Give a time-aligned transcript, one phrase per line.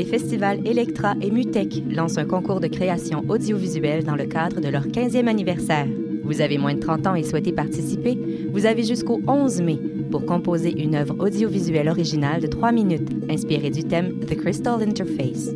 [0.00, 4.68] Les festivals Electra et Mutec lancent un concours de création audiovisuelle dans le cadre de
[4.68, 5.86] leur 15e anniversaire.
[6.24, 8.18] Vous avez moins de 30 ans et souhaitez participer?
[8.50, 9.78] Vous avez jusqu'au 11 mai
[10.10, 15.50] pour composer une œuvre audiovisuelle originale de 3 minutes inspirée du thème The Crystal Interface.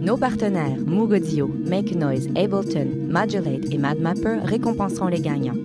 [0.00, 5.60] Nos partenaires Moog Audio, Make Noise, Ableton, Modulate et MadMapper récompenseront les gagnants.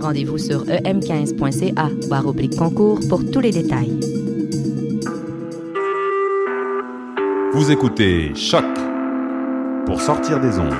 [0.00, 4.19] Rendez-vous sur em15.ca barre oblique concours pour tous les détails.
[7.60, 8.64] Vous écoutez Choc
[9.84, 10.74] pour sortir des ondes.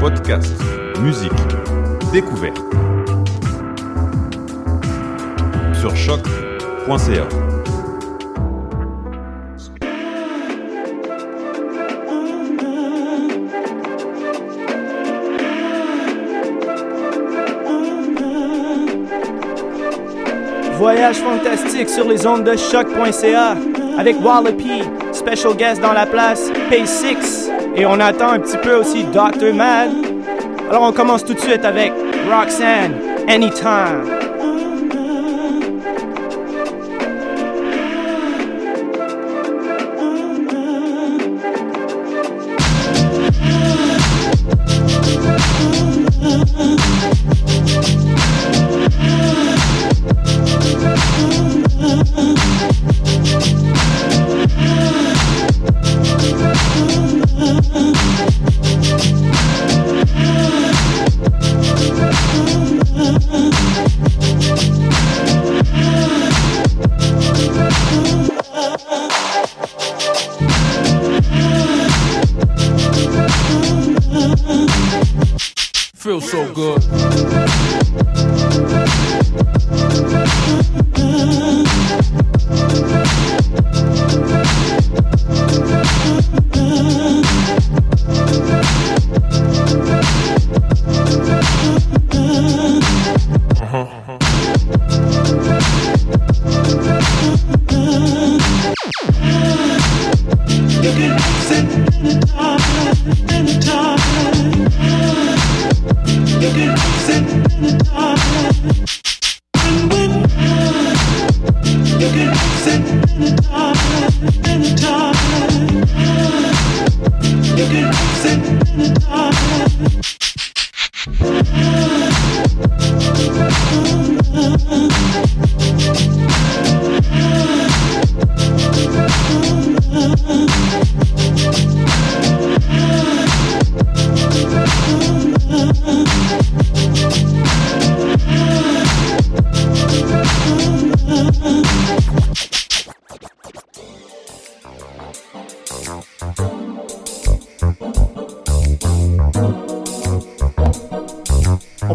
[0.00, 0.52] Podcast,
[1.00, 1.30] musique,
[2.12, 2.60] découverte.
[5.78, 7.43] Sur choc.ca.
[20.84, 23.56] Voyage fantastique sur les ondes de choc.ca
[23.96, 24.82] avec Wallopy,
[25.12, 29.54] special guest dans la place, Pay 6 et on attend un petit peu aussi Dr.
[29.54, 29.92] Mad.
[30.68, 31.90] Alors on commence tout de suite avec
[32.30, 32.96] Roxanne,
[33.26, 34.23] Anytime.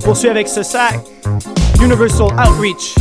[0.09, 1.02] Poursuit avec ce sac,
[1.80, 2.96] Universal Outreach.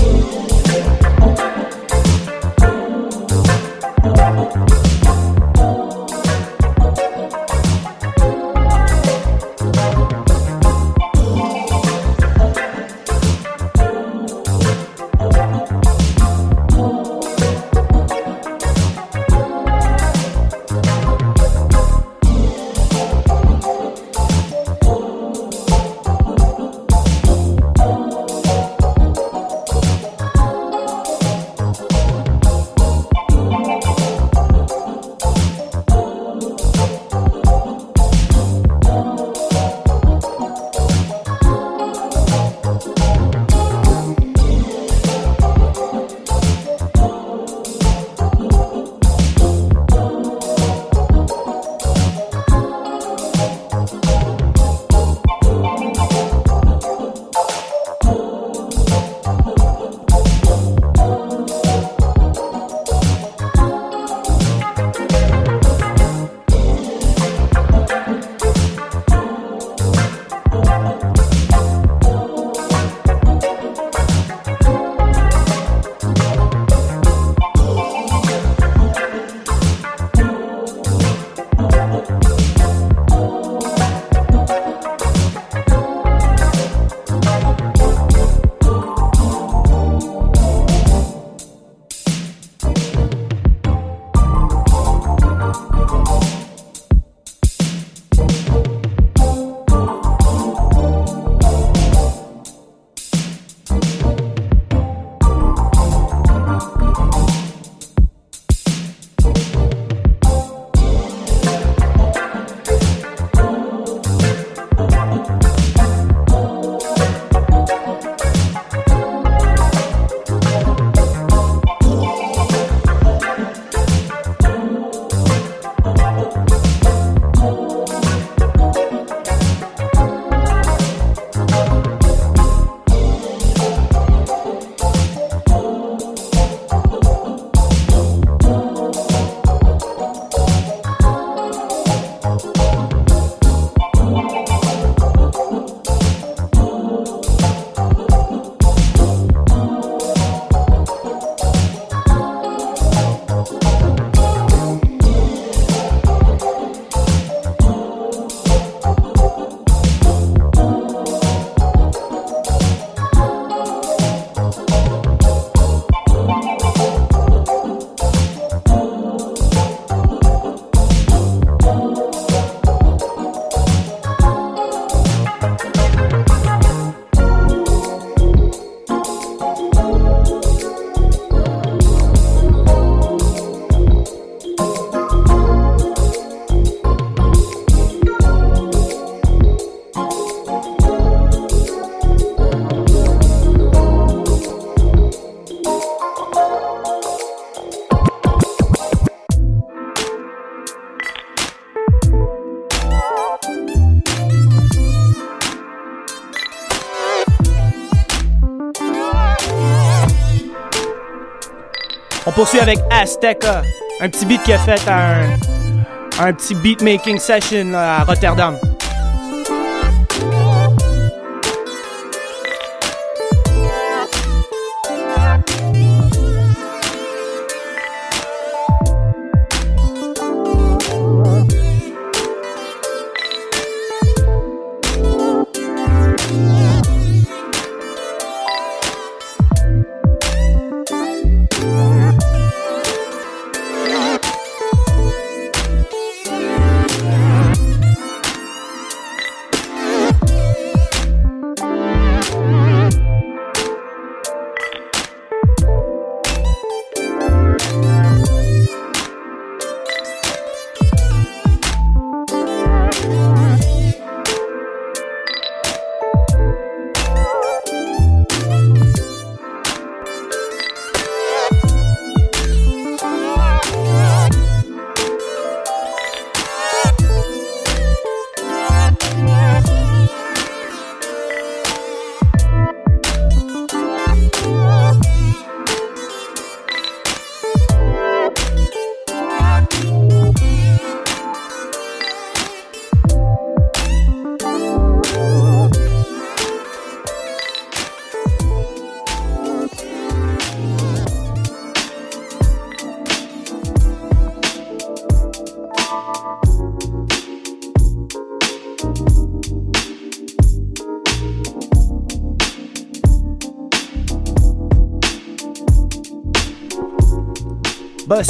[212.33, 213.63] Poursuit avec Azteca,
[214.01, 218.59] un petit beat qui a fait un, un petit beatmaking session à Rotterdam.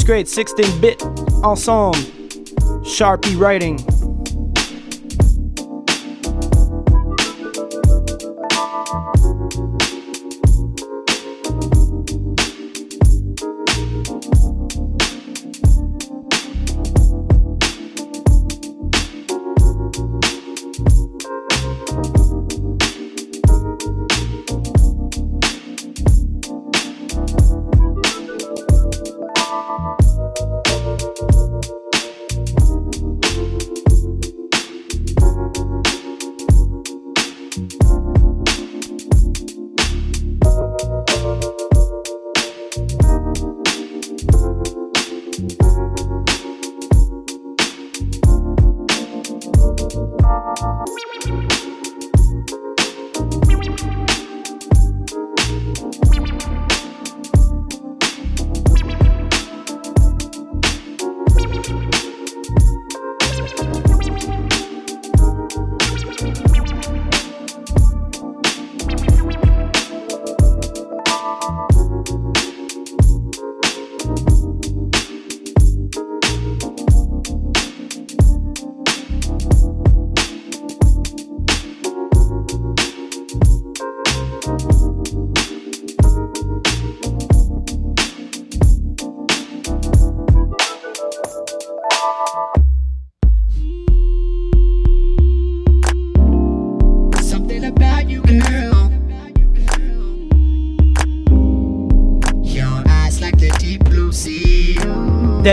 [0.08, 1.02] great 16 bit
[1.44, 1.98] ensemble,
[2.80, 3.76] Sharpie writing.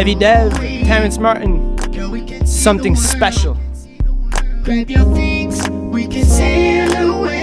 [0.05, 0.53] Heavy Dev,
[0.85, 1.75] Terrence Martin,
[2.45, 3.57] something special.
[4.61, 7.41] Grab your things, we can sail away.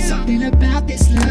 [0.00, 1.29] Something about this love.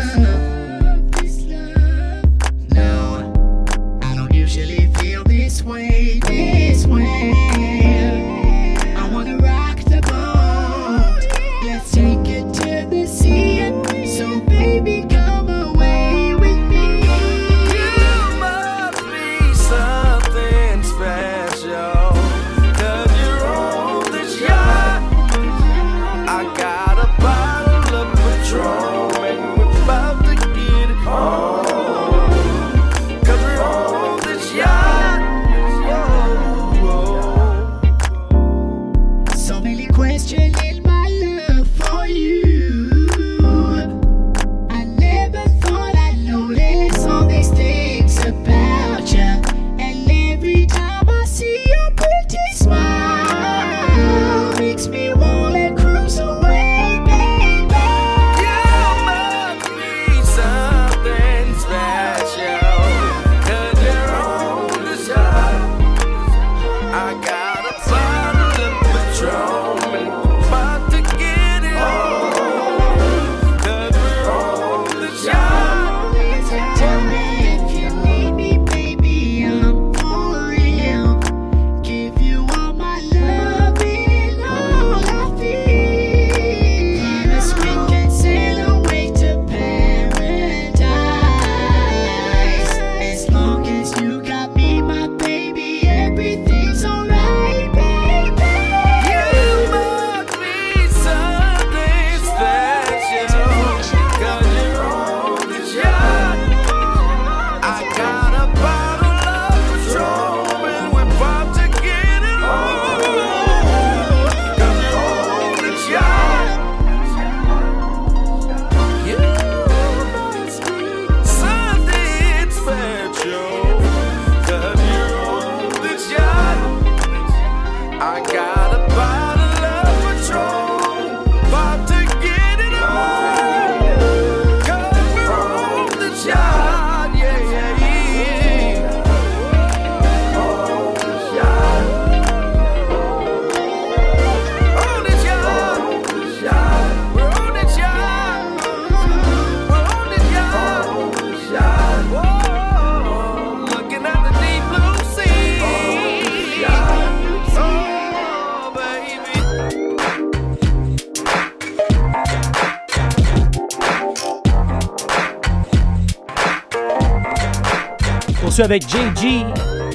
[168.62, 169.46] Avec JG.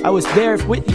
[0.04, 0.93] I was there with you.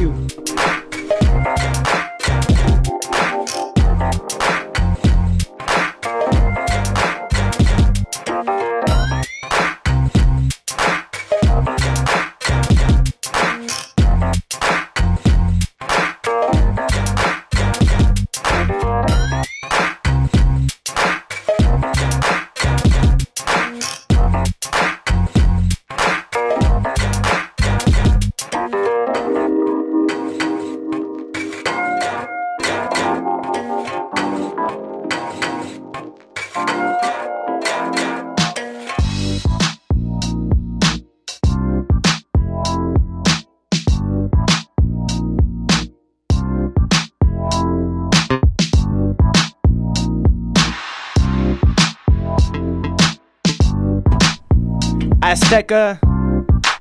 [55.29, 56.00] Azteca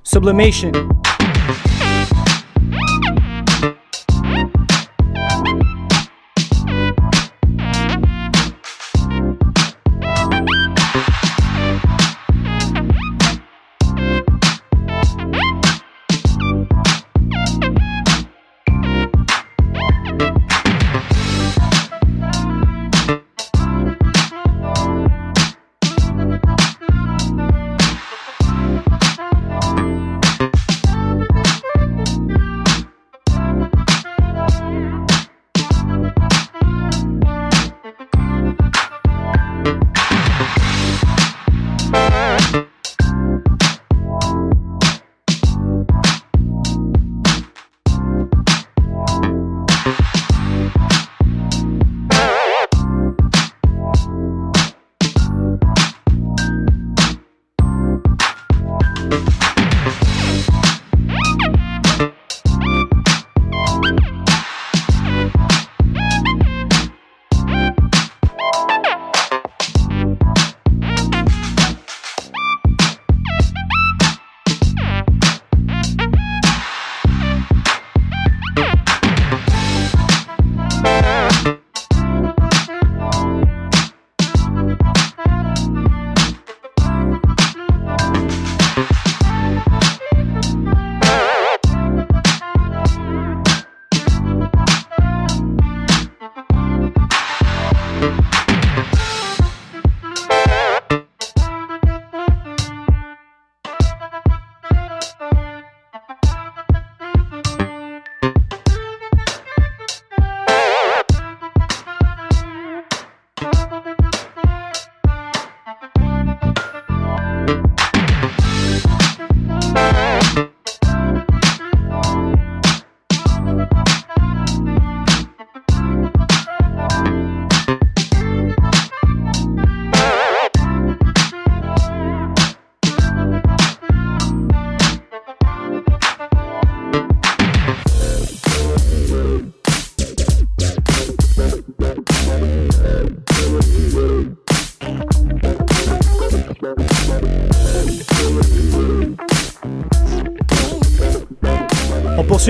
[0.03, 0.98] Sublimation.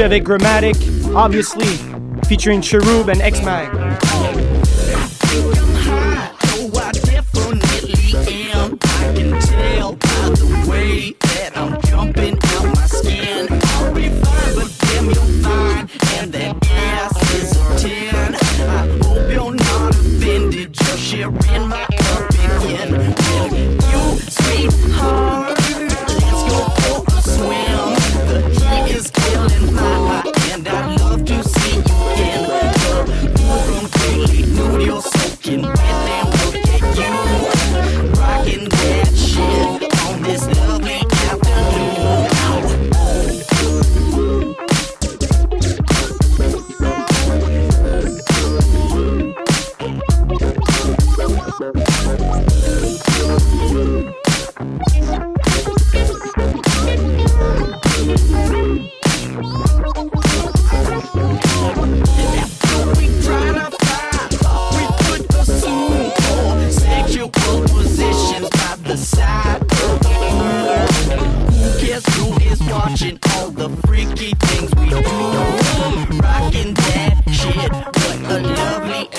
[0.02, 0.76] Avec Grammatic,
[1.14, 1.66] obviously,
[2.28, 3.87] featuring Cherub and X-Mag.
[72.88, 74.96] watching all the freaky things we do.
[76.22, 79.17] Rocking that shit, what a lovely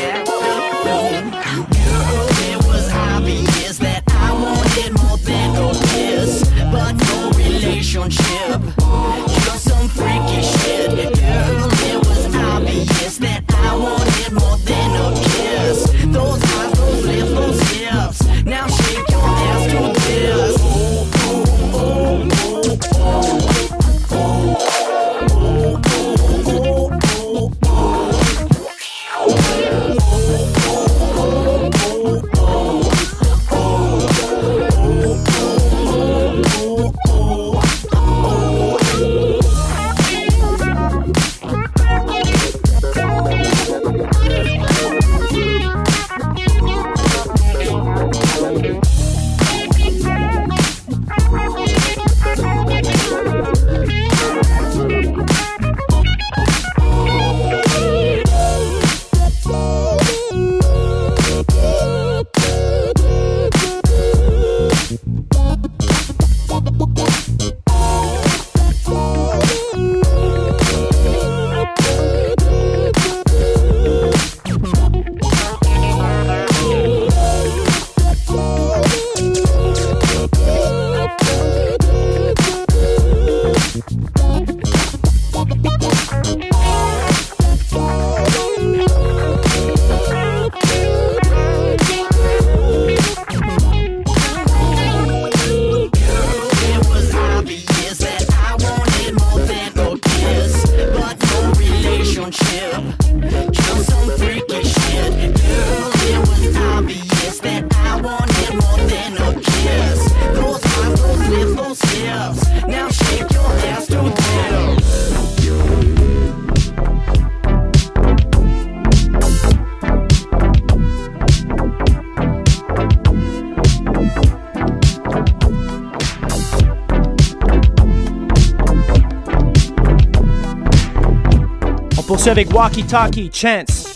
[132.30, 133.89] pathetic walkie talkie chants.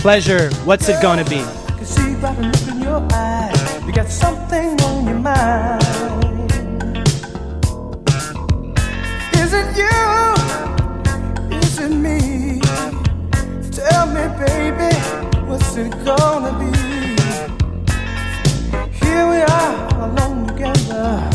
[0.00, 1.42] Pleasure, what's it gonna be?
[1.84, 3.00] See by the look in your
[3.86, 5.82] you got something on your mind.
[9.34, 10.34] Is it you?
[11.58, 12.60] Is it me?
[13.70, 14.96] Tell me, baby,
[15.46, 16.72] what's it gonna be?
[19.04, 21.30] Here we are alone together.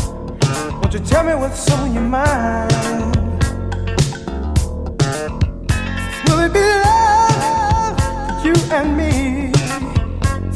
[0.80, 3.15] Won't you tell me what's on your mind?
[8.76, 9.52] And me.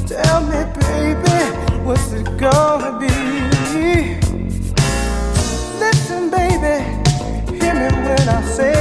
[0.06, 1.38] Tell me, baby,
[1.86, 3.08] what's it gonna be?
[5.80, 6.76] Listen, baby,
[7.58, 8.74] hear me when I say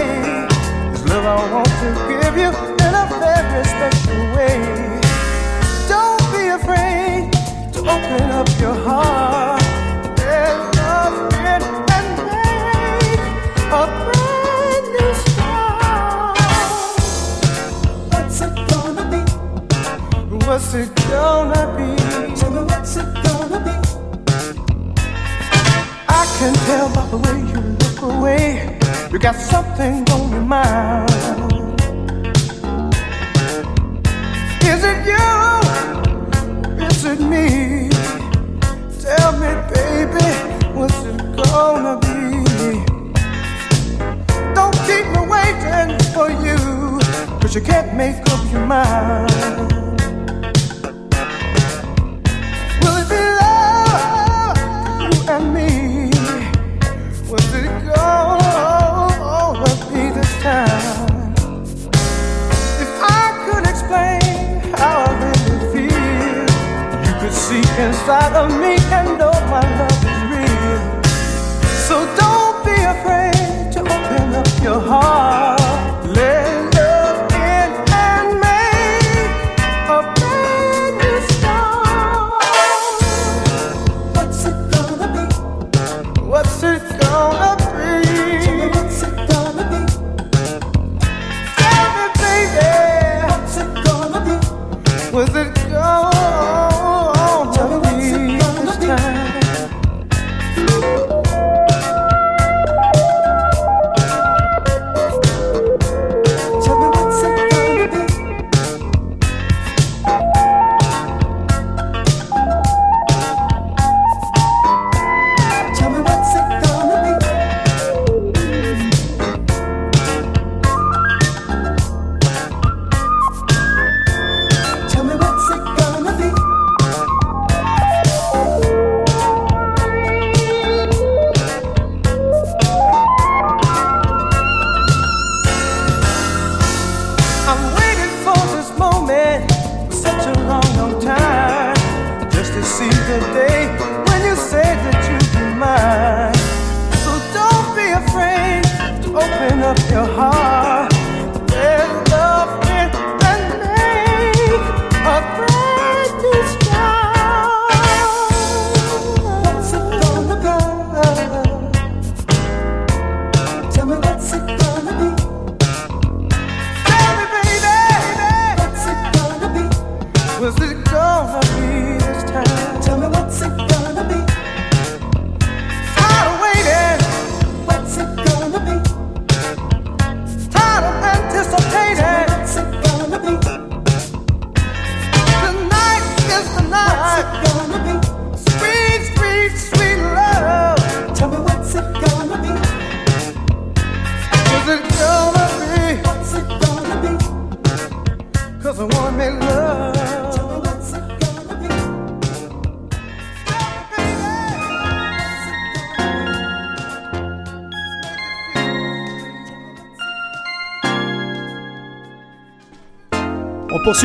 [0.91, 2.49] this love I want to give you
[2.85, 4.59] in a very special way.
[5.87, 7.31] Don't be afraid
[7.73, 9.61] to open up your heart.
[10.17, 11.61] Let love in
[11.97, 13.19] and make
[13.79, 14.18] a
[20.49, 21.95] what's it gonna be?
[22.35, 23.75] Tell me what's it gonna be?
[26.07, 28.79] I can tell by the way you look away.
[29.11, 31.11] You got something on your mind.
[34.71, 35.27] Is it you?
[36.83, 37.89] Is it me?
[39.05, 40.29] Tell me, baby,
[40.73, 42.17] what's it gonna be?
[44.55, 46.57] Don't keep me waiting for you,
[47.39, 49.78] cause you can't make up your mind.
[67.39, 70.81] See inside of me and know my love is real.
[71.87, 75.48] So don't be afraid to open up your heart.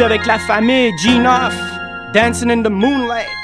[0.03, 1.55] Avec la famille G-Off,
[2.13, 3.44] Dancing in the Moonlight.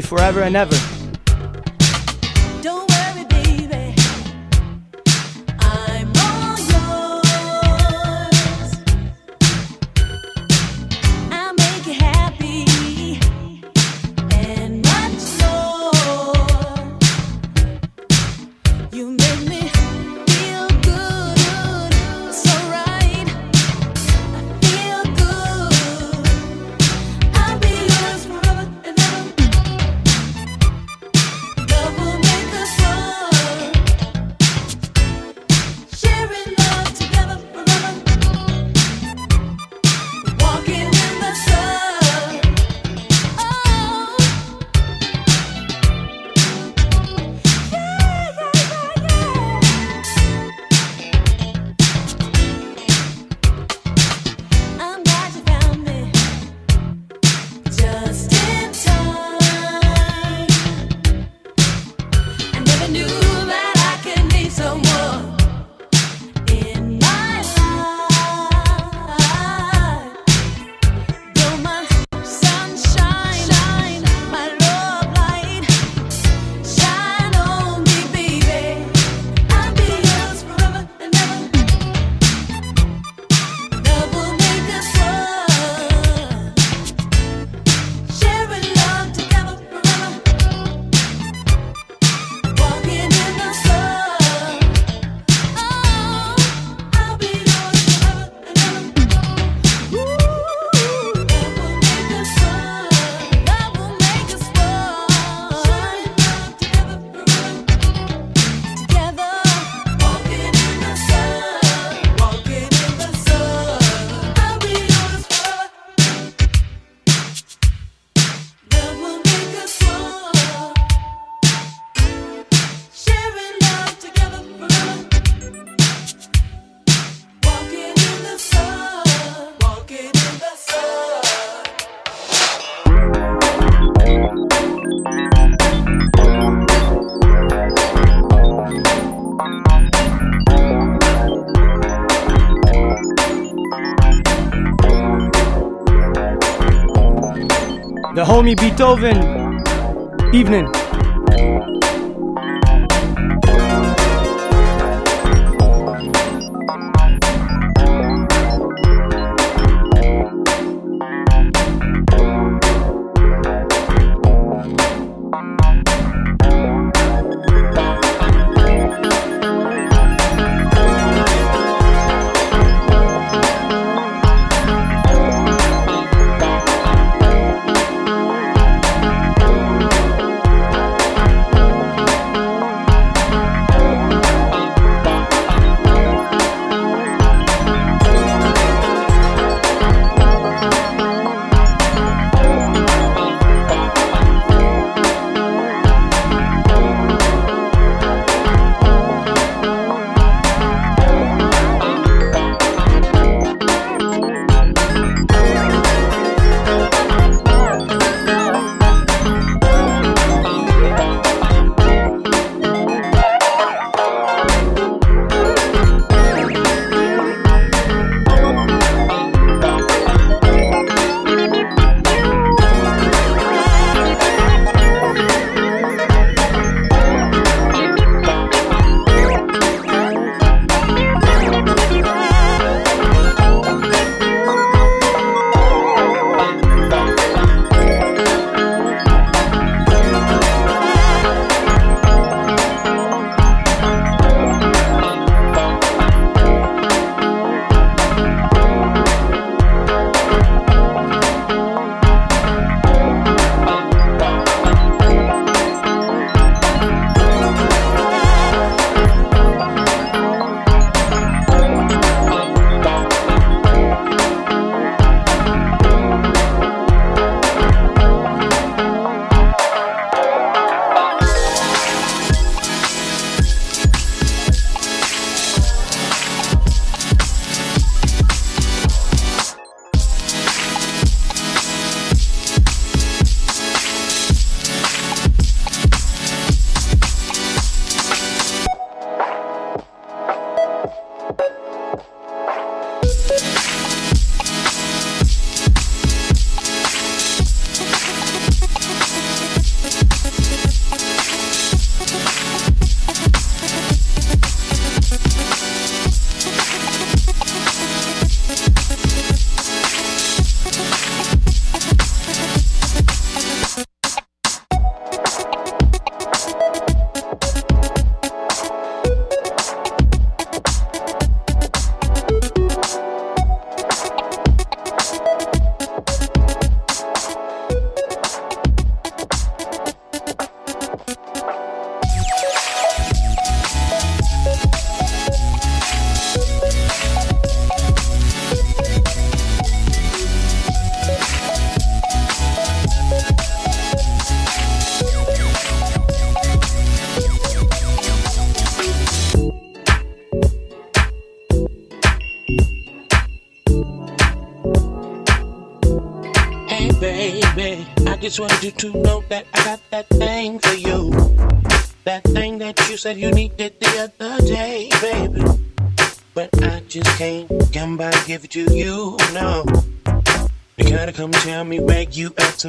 [0.00, 0.85] forever and ever.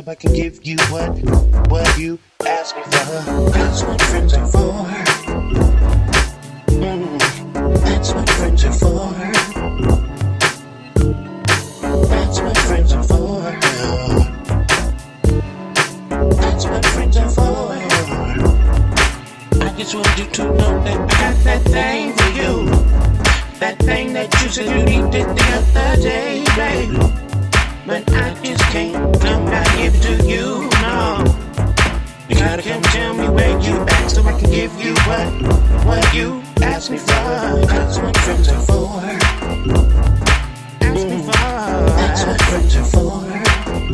[0.04, 1.10] So I can give you what,
[1.70, 2.90] what you ask me for.
[3.50, 4.86] That's what friends are for.
[6.70, 7.20] Mm,
[7.82, 9.16] that's what friends are for.
[12.06, 13.42] That's what friends are for.
[16.36, 17.74] That's what friends are for.
[19.64, 22.70] I just wanted you to know that I got that thing for you.
[23.60, 27.27] That thing that you said you needed the other day, baby.
[27.88, 31.24] But I just can't come back give to you, no.
[32.28, 35.32] You gotta come tell me where you at so I can give you what,
[35.86, 37.06] what you ask me for.
[37.08, 39.00] That's what friends are for.
[40.82, 41.32] Ask me for.
[41.32, 43.24] That's what friends are for.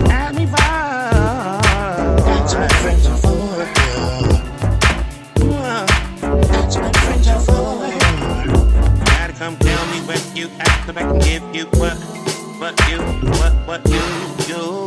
[0.09, 0.57] Ask me for.
[2.25, 3.31] That's what friends are for.
[5.45, 5.93] What
[9.37, 11.97] come tell me where you at so I can give you what,
[12.63, 13.99] what you, what, what you,
[14.47, 14.82] you.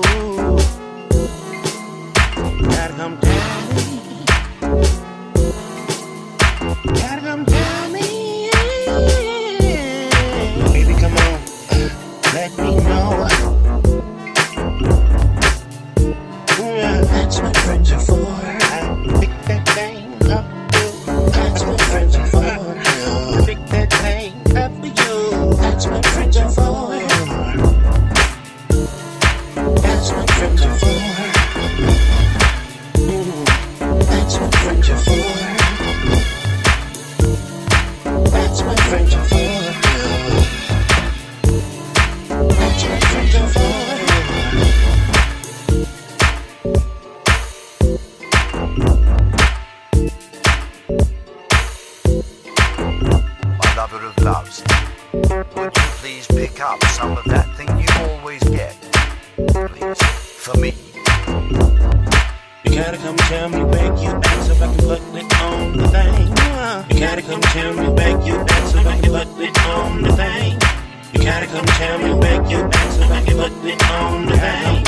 [73.90, 74.85] On the thing.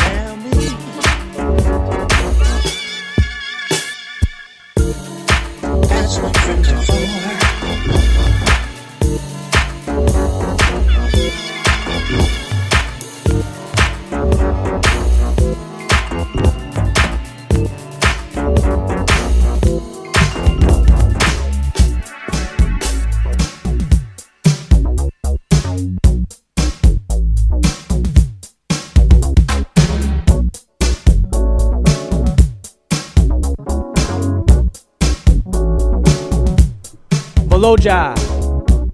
[37.68, 38.14] Voloja,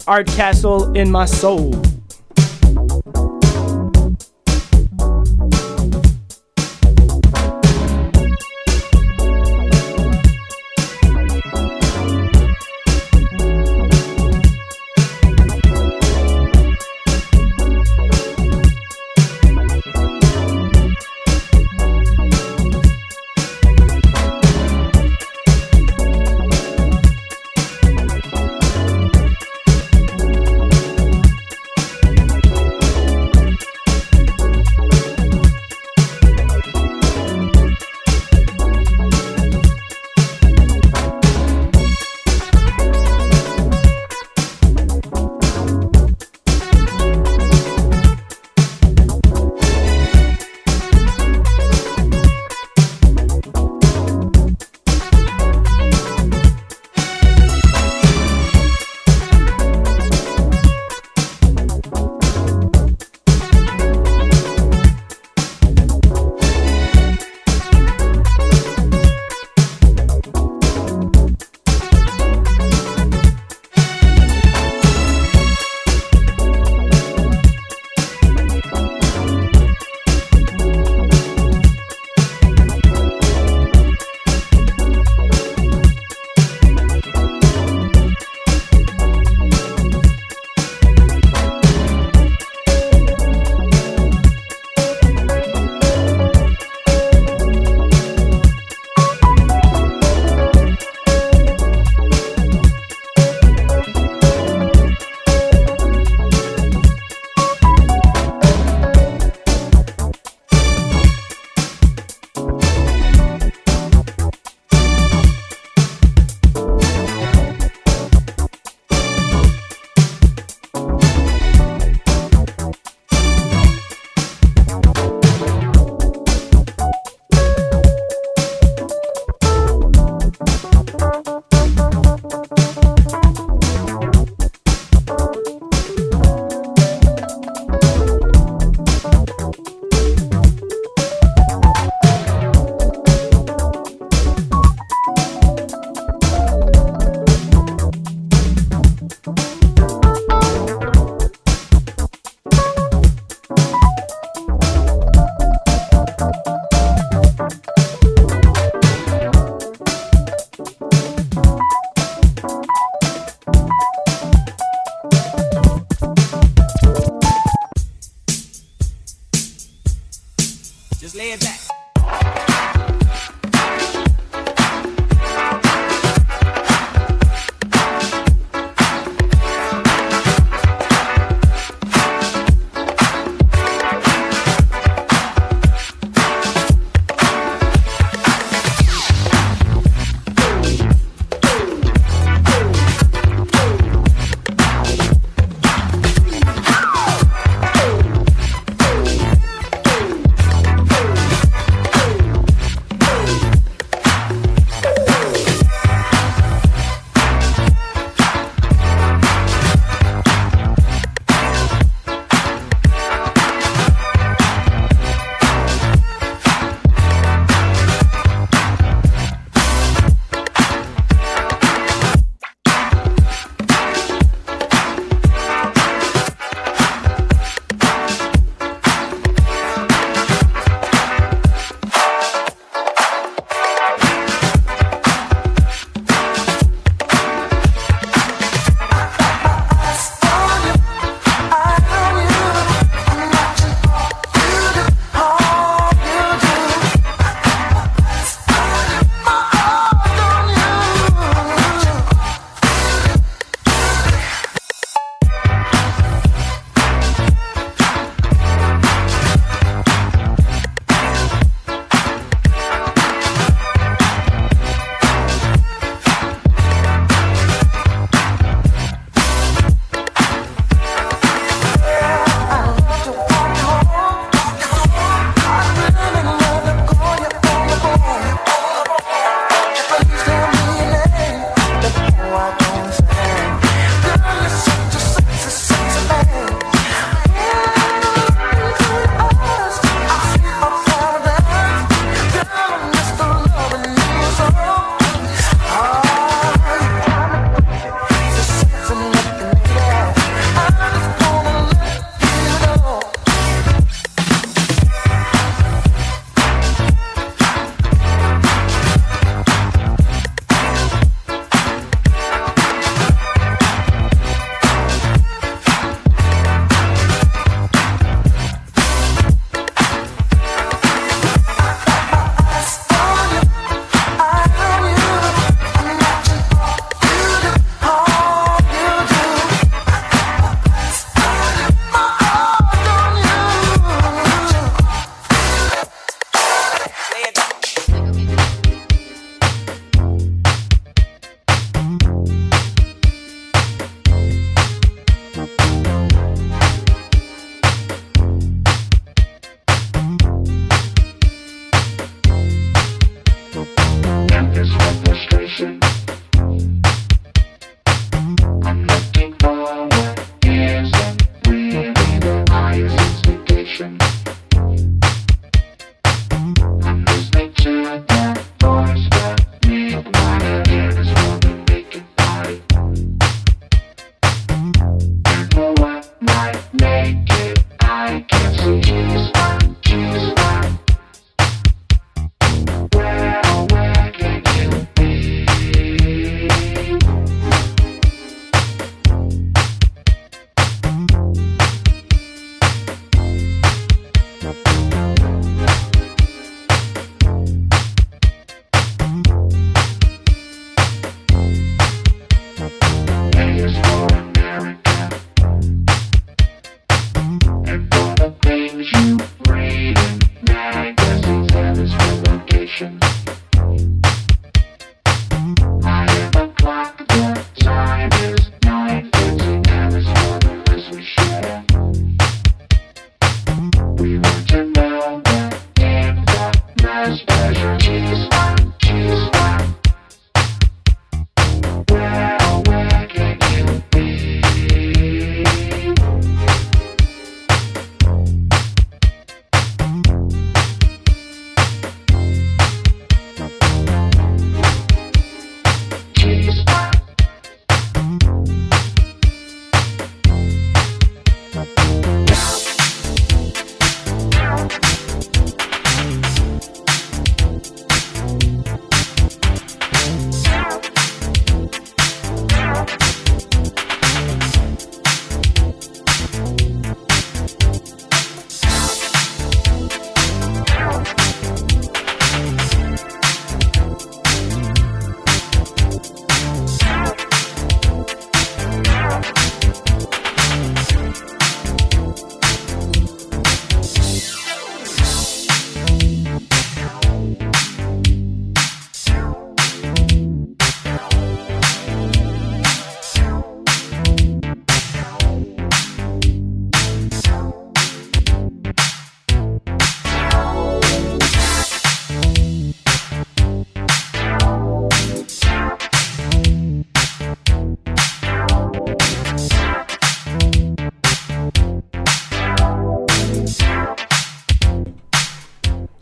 [0.09, 1.94] Art Castle in my soul.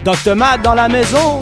[0.04, 0.34] Dr.
[0.34, 1.38] Matt dans la maison.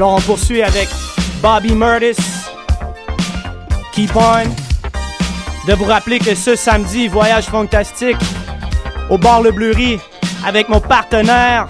[0.00, 0.88] Alors on poursuit avec
[1.42, 2.16] Bobby Murtis.
[3.92, 4.48] Keep on.
[5.68, 8.16] De vous rappeler que ce samedi, voyage fantastique
[9.10, 10.00] au bar Le Bleury
[10.42, 11.68] avec mon partenaire,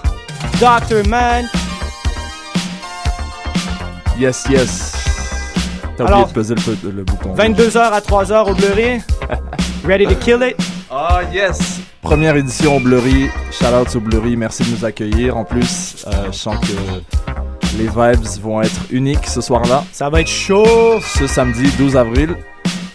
[0.61, 1.09] Dr.
[1.09, 1.49] Man.
[4.17, 4.93] Yes, yes.
[5.97, 6.55] T'as oublié de peser
[6.85, 7.35] le, le bouton.
[7.35, 9.03] 22h à 3h au Bleury.
[9.85, 10.57] Ready to kill it?
[10.89, 11.81] Ah, oh, yes!
[12.01, 13.29] Première édition au Bleury.
[13.51, 14.37] Shout out au Bleury.
[14.37, 15.37] Merci de nous accueillir.
[15.37, 17.33] En plus, euh, je sens que
[17.79, 19.85] les vibes vont être uniques ce soir-là.
[19.93, 21.01] Ça va être chaud.
[21.01, 22.37] Ce samedi 12 avril.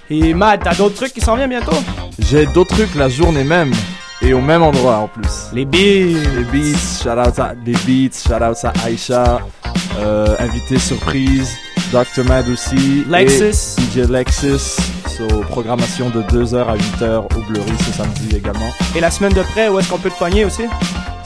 [0.10, 1.78] Et Matt, t'as d'autres trucs qui s'en viennent bientôt?
[2.20, 3.72] J'ai d'autres trucs la journée même.
[4.22, 5.50] Et au même endroit en plus.
[5.54, 6.20] Les beats.
[6.36, 7.02] Les beats.
[7.04, 8.18] Shout out à les beats.
[8.18, 9.40] Shout out à Aisha.
[10.00, 11.56] Euh, invité surprise.
[11.92, 12.24] Dr.
[12.26, 13.06] Mad aussi.
[13.10, 13.80] Lexus.
[13.94, 14.82] DJ Lexus.
[15.08, 18.72] So, programmation de 2h à 8h au Bleury ce samedi également.
[18.96, 20.64] Et la semaine de près, où est-ce qu'on peut te pogner aussi?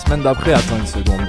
[0.09, 1.21] Semaine d'après, attends une seconde.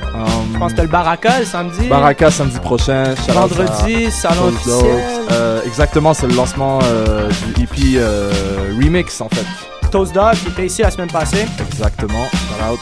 [0.52, 1.86] Je pense que t'as le Baraka le samedi.
[1.86, 3.14] Baraka samedi prochain.
[3.28, 5.02] Vendredi, salon officiel.
[5.32, 8.30] Euh, exactement, c'est le lancement euh, du EP euh,
[8.82, 9.44] remix en fait.
[9.90, 11.46] Toast Dog qui était ici la semaine passée.
[11.70, 12.80] Exactement, shout out.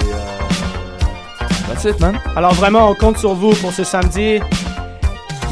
[0.00, 2.18] Et euh, that's it man.
[2.34, 4.40] Alors vraiment, on compte sur vous pour ce samedi.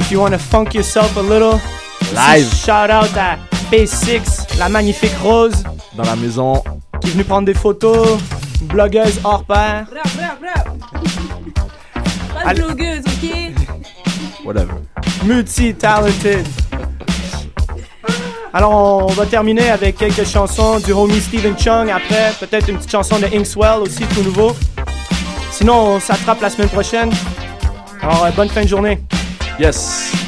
[0.00, 1.60] If you want to funk yourself a little,
[2.14, 2.48] live.
[2.54, 3.36] Shout out à
[3.70, 5.62] P6, la magnifique Rose.
[5.94, 6.64] Dans la maison.
[7.02, 8.18] Qui est venue prendre des photos.
[8.62, 9.86] Blogueuse hors pair.
[9.90, 10.78] Bravo, bravo, bravo.
[12.42, 14.44] Pas de blogueuse, ok?
[14.44, 14.74] Whatever.
[15.24, 16.46] Multi-talented.
[18.52, 21.90] Alors, on va terminer avec quelques chansons du homie Stephen Chung.
[21.90, 24.54] Après, peut-être une petite chanson de Inkswell aussi, tout nouveau.
[25.50, 27.10] Sinon, on s'attrape la semaine prochaine.
[28.00, 29.00] Alors, euh, bonne fin de journée.
[29.58, 30.23] Yes.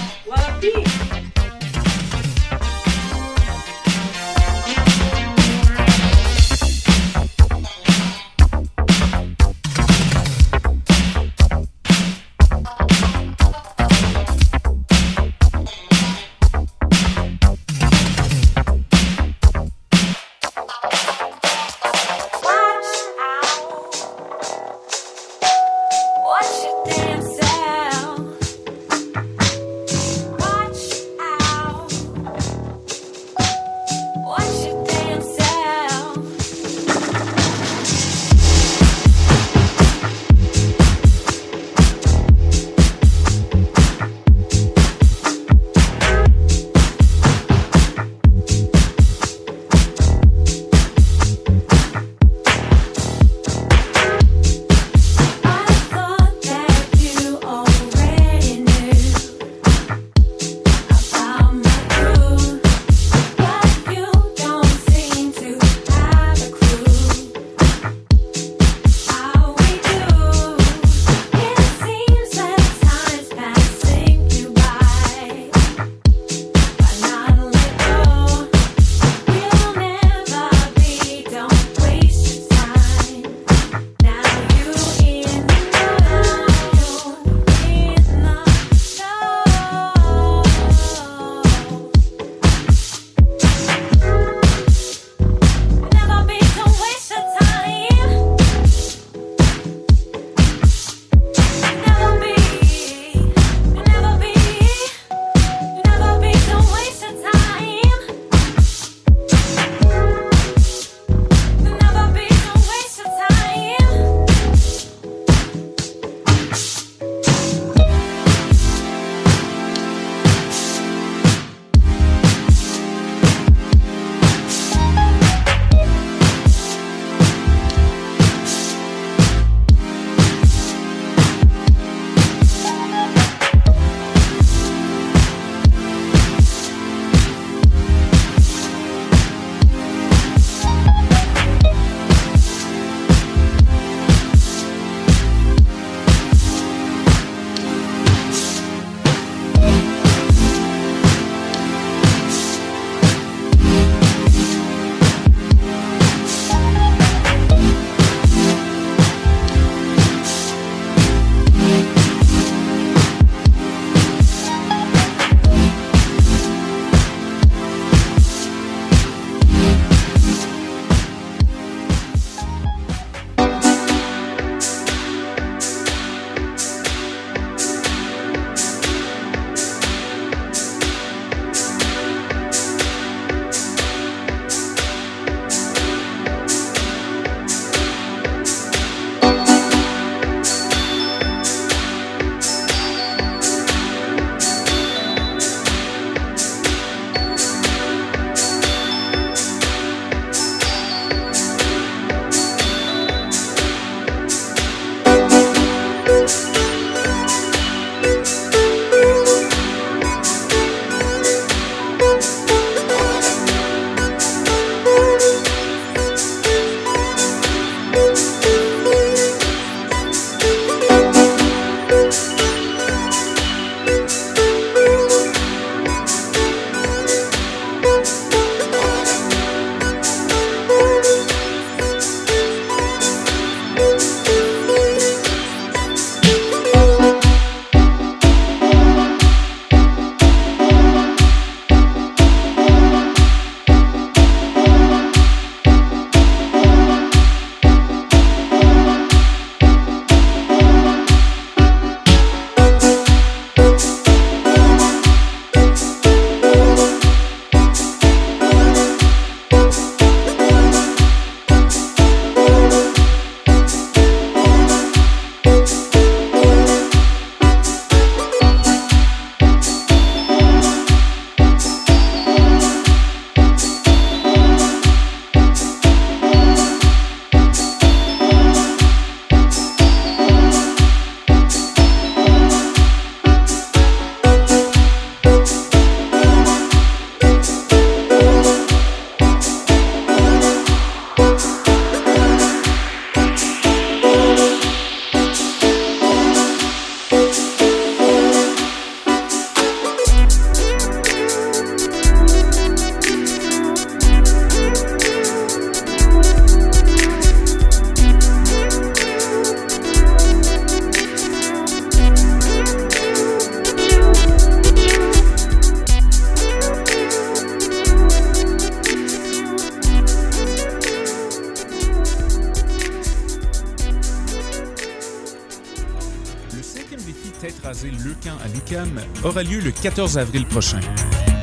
[329.37, 330.81] Aura lieu le 14 avril prochain.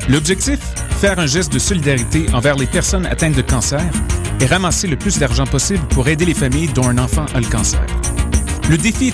[0.08, 0.58] L'objectif?
[1.00, 3.84] Faire un geste de solidarité envers les personnes atteintes de cancer
[4.40, 7.46] et ramasser le plus d'argent possible pour aider les familles dont un enfant a le
[7.46, 7.86] cancer.
[8.68, 9.12] Le défi est